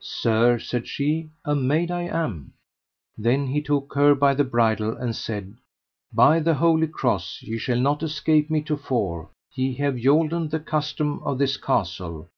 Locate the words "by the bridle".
4.16-4.96